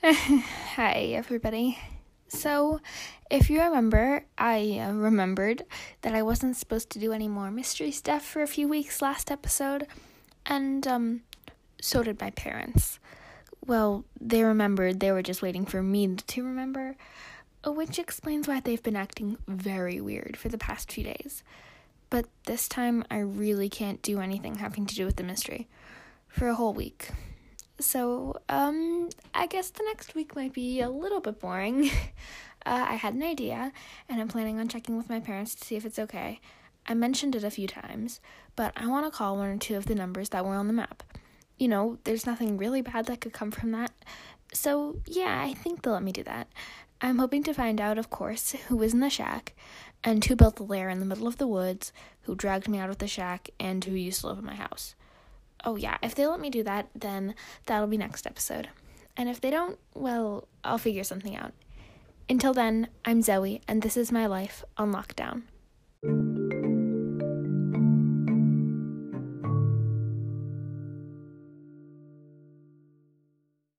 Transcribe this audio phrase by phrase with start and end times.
[0.02, 1.76] Hi, everybody.
[2.26, 2.80] So,
[3.30, 5.64] if you remember, I uh, remembered
[6.00, 9.30] that I wasn't supposed to do any more mystery stuff for a few weeks last
[9.30, 9.86] episode,
[10.46, 11.20] and, um,
[11.82, 12.98] so did my parents.
[13.66, 16.96] Well, they remembered, they were just waiting for me to remember,
[17.66, 21.42] which explains why they've been acting very weird for the past few days.
[22.08, 25.68] But this time, I really can't do anything having to do with the mystery
[26.26, 27.10] for a whole week.
[27.80, 31.90] So, um, I guess the next week might be a little bit boring.
[32.66, 33.72] uh, I had an idea,
[34.06, 36.40] and I'm planning on checking with my parents to see if it's okay.
[36.86, 38.20] I mentioned it a few times,
[38.54, 40.74] but I want to call one or two of the numbers that were on the
[40.74, 41.02] map.
[41.56, 43.92] You know, there's nothing really bad that could come from that.
[44.52, 46.48] So, yeah, I think they'll let me do that.
[47.00, 49.54] I'm hoping to find out, of course, who was in the shack,
[50.04, 52.90] and who built the lair in the middle of the woods, who dragged me out
[52.90, 54.94] of the shack, and who used to live in my house
[55.64, 57.34] oh yeah, if they let me do that, then
[57.66, 58.68] that'll be next episode.
[59.16, 61.52] And if they don't, well, I'll figure something out.
[62.28, 65.42] Until then, I'm Zoe, and this is my life on lockdown.